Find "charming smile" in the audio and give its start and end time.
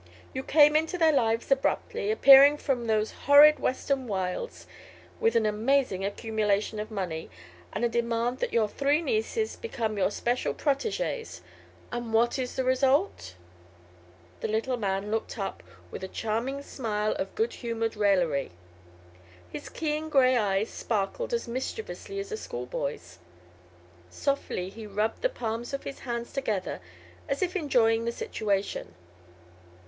16.07-17.11